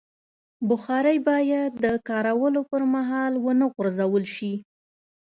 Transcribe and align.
بخاري 0.69 1.17
باید 1.29 1.71
د 1.85 1.85
کارولو 2.09 2.61
پر 2.71 2.81
مهال 2.93 3.33
ونه 3.45 3.65
غورځول 3.75 4.23
شي. 4.35 4.53